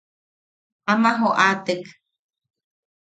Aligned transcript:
Ama 0.91 1.11
joʼatek. 1.19 1.83